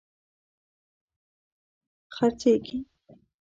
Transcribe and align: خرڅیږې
خرڅیږې 2.15 2.77